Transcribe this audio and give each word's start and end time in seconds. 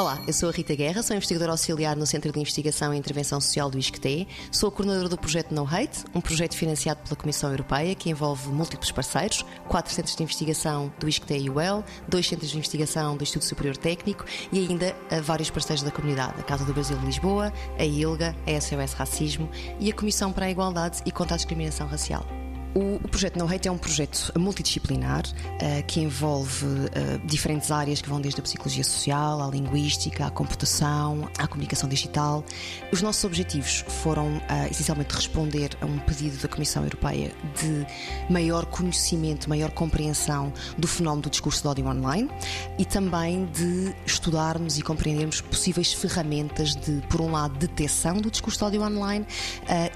Olá, 0.00 0.18
eu 0.26 0.32
sou 0.32 0.48
a 0.48 0.52
Rita 0.52 0.74
Guerra, 0.74 1.02
sou 1.02 1.14
investigadora 1.14 1.52
auxiliar 1.52 1.94
no 1.94 2.06
Centro 2.06 2.32
de 2.32 2.40
Investigação 2.40 2.94
e 2.94 2.96
Intervenção 2.96 3.38
Social 3.38 3.68
do 3.68 3.78
ISCTE, 3.78 4.26
sou 4.50 4.70
a 4.70 4.72
coordenadora 4.72 5.10
do 5.10 5.18
projeto 5.18 5.54
No 5.54 5.62
Hate, 5.62 6.06
um 6.14 6.22
projeto 6.22 6.56
financiado 6.56 7.02
pela 7.02 7.14
Comissão 7.14 7.50
Europeia 7.50 7.94
que 7.94 8.08
envolve 8.08 8.48
múltiplos 8.48 8.90
parceiros, 8.90 9.44
quatro 9.68 9.92
centros 9.92 10.16
de 10.16 10.22
investigação 10.22 10.90
do 10.98 11.06
ISCTE 11.06 11.36
e 11.36 11.50
UEL, 11.50 11.84
dois 12.08 12.26
centros 12.26 12.48
de 12.50 12.56
investigação 12.56 13.14
do 13.14 13.22
Instituto 13.24 13.44
Superior 13.44 13.76
Técnico 13.76 14.24
e 14.50 14.60
ainda 14.60 14.96
vários 15.22 15.50
parceiros 15.50 15.82
da 15.82 15.90
comunidade, 15.90 16.40
a 16.40 16.44
Casa 16.44 16.64
do 16.64 16.72
Brasil 16.72 16.96
de 16.96 17.04
Lisboa, 17.04 17.52
a 17.78 17.84
ILGA, 17.84 18.34
a 18.46 18.58
SOS 18.58 18.94
Racismo 18.94 19.50
e 19.78 19.90
a 19.90 19.94
Comissão 19.94 20.32
para 20.32 20.46
a 20.46 20.50
Igualdade 20.50 21.02
e 21.04 21.12
contra 21.12 21.34
a 21.34 21.36
Discriminação 21.36 21.86
Racial. 21.86 22.24
O, 22.72 23.00
projeto 23.08 23.36
No 23.36 23.52
Hate 23.52 23.66
é 23.66 23.72
um 23.72 23.78
projeto 23.78 24.32
multidisciplinar 24.38 25.24
uh, 25.26 25.84
que 25.88 26.00
envolve 26.00 26.64
uh, 26.64 26.88
diferentes 27.24 27.72
áreas 27.72 28.00
que 28.00 28.08
vão 28.08 28.20
desde 28.20 28.38
a 28.38 28.42
psicologia 28.44 28.84
social, 28.84 29.42
à 29.42 29.50
linguística, 29.50 30.26
à 30.26 30.30
computação, 30.30 31.28
à 31.36 31.48
comunicação 31.48 31.88
digital. 31.88 32.44
Os 32.92 33.02
nossos 33.02 33.24
objetivos 33.24 33.84
foram 33.88 34.36
uh, 34.36 34.70
essencialmente 34.70 35.12
responder 35.16 35.70
a 35.80 35.86
um 35.86 35.98
pedido 35.98 36.38
da 36.38 36.46
Comissão 36.46 36.84
Europeia 36.84 37.32
de 37.60 37.86
maior 38.32 38.64
conhecimento, 38.66 39.48
maior 39.48 39.72
compreensão 39.72 40.52
do 40.78 40.86
fenómeno 40.86 41.22
do 41.22 41.30
discurso 41.30 41.62
de 41.62 41.68
ódio 41.68 41.86
online 41.88 42.30
e 42.78 42.84
também 42.84 43.46
de 43.46 43.92
estudarmos 44.06 44.78
e 44.78 44.82
compreendermos 44.82 45.40
possíveis 45.40 45.92
ferramentas 45.92 46.76
de, 46.76 47.02
por 47.08 47.20
um 47.20 47.32
lado, 47.32 47.58
detecção 47.58 48.18
do 48.18 48.30
discurso 48.30 48.58
de 48.60 48.64
ódio 48.64 48.82
online 48.82 49.26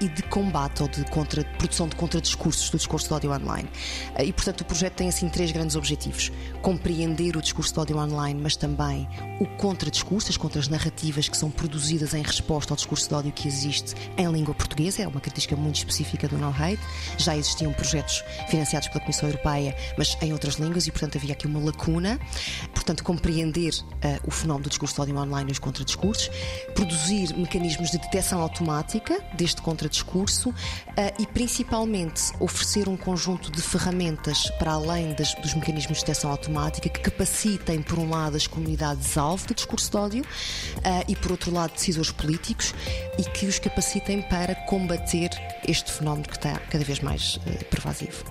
e 0.01 0.09
de 0.09 0.23
combate 0.23 0.83
ou 0.83 0.89
de 0.89 1.05
contra, 1.05 1.43
produção 1.57 1.87
de 1.87 1.95
contradiscursos 1.95 2.64
do 2.71 2.77
discurso 2.77 3.07
de 3.07 3.13
ódio 3.13 3.31
online. 3.31 3.69
Eh, 4.15 4.25
e, 4.25 4.33
portanto, 4.33 4.61
o 4.61 4.65
projeto 4.65 4.93
tem 4.93 5.07
assim 5.07 5.29
três 5.29 5.51
grandes 5.51 5.75
objetivos: 5.75 6.31
compreender 6.61 7.37
o 7.37 7.41
discurso 7.41 7.73
de 7.73 7.79
ódio 7.79 7.97
online, 7.97 8.39
mas 8.41 8.55
também 8.55 9.07
o 9.39 9.45
contradiscurso, 9.57 10.29
as 10.29 10.37
contras-narrativas 10.37 11.27
que 11.29 11.37
são 11.37 11.51
produzidas 11.51 12.13
em 12.13 12.21
resposta 12.21 12.73
ao 12.73 12.75
discurso 12.75 13.09
de 13.09 13.15
ódio 13.15 13.31
que 13.31 13.47
existe 13.47 13.93
em 14.17 14.31
língua 14.31 14.53
portuguesa. 14.53 15.01
É 15.01 15.07
uma 15.07 15.19
característica 15.19 15.55
muito 15.55 15.75
específica 15.75 16.27
do 16.27 16.37
No 16.37 16.49
Hate. 16.49 16.81
Já 17.17 17.35
existiam 17.35 17.71
projetos 17.73 18.23
financiados 18.49 18.87
pela 18.87 18.99
Comissão 19.01 19.29
Europeia, 19.29 19.75
mas 19.97 20.17
em 20.21 20.31
outras 20.33 20.55
línguas, 20.55 20.87
e, 20.87 20.91
portanto, 20.91 21.17
havia 21.17 21.33
aqui 21.33 21.47
uma 21.47 21.59
lacuna. 21.59 22.19
Portanto, 22.73 23.03
compreender 23.03 23.73
uh, 23.73 24.27
o 24.27 24.31
fenómeno 24.31 24.63
do 24.63 24.69
discurso 24.69 24.95
de 24.95 25.01
ódio 25.01 25.17
online 25.17 25.49
e 25.49 25.51
os 25.51 25.59
contradiscursos, 25.59 26.29
produzir 26.73 27.35
mecanismos 27.37 27.91
de 27.91 27.97
detecção 27.97 28.41
automática 28.41 29.21
deste 29.33 29.61
contradiscurso 29.61 30.49
uh, 30.49 30.53
e, 31.19 31.27
principalmente, 31.27 32.31
oferecer 32.39 32.54
um 32.87 32.95
conjunto 32.97 33.51
de 33.51 33.61
ferramentas 33.61 34.49
para 34.57 34.71
além 34.71 35.13
das, 35.13 35.33
dos 35.35 35.53
mecanismos 35.53 35.97
de 35.97 36.03
detecção 36.03 36.31
automática 36.31 36.87
que 36.89 36.99
capacitem, 36.99 37.81
por 37.81 37.99
um 37.99 38.09
lado, 38.09 38.37
as 38.37 38.47
comunidades-alvo 38.47 39.47
do 39.47 39.53
discurso 39.53 39.91
de 39.91 39.97
ódio 39.97 40.23
uh, 40.23 41.05
e, 41.07 41.15
por 41.15 41.31
outro 41.31 41.51
lado, 41.51 41.73
decisores 41.73 42.11
políticos 42.11 42.73
e 43.17 43.23
que 43.23 43.45
os 43.45 43.59
capacitem 43.59 44.21
para 44.23 44.55
combater 44.55 45.29
este 45.67 45.91
fenómeno 45.91 46.27
que 46.27 46.35
está 46.35 46.57
cada 46.59 46.83
vez 46.83 46.99
mais 46.99 47.37
uh, 47.37 47.65
pervasivo. 47.65 48.23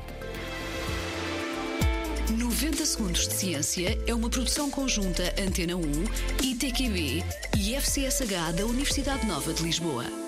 90 2.30 2.86
Segundos 2.86 3.28
de 3.28 3.34
Ciência 3.34 3.98
é 4.06 4.14
uma 4.14 4.30
produção 4.30 4.70
conjunta 4.70 5.34
Antena 5.38 5.76
1, 5.76 5.82
ITQB 6.42 7.22
e 7.58 7.74
FCSH 7.74 8.52
da 8.56 8.64
Universidade 8.64 9.26
Nova 9.26 9.52
de 9.52 9.62
Lisboa. 9.62 10.23